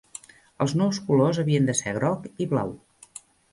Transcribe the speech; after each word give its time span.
Els 0.65 0.73
nous 0.81 0.99
colors 1.09 1.41
havien 1.45 1.69
de 1.71 1.77
ser 1.83 1.95
groc 1.99 2.27
i 2.47 2.51
blau. 2.57 2.75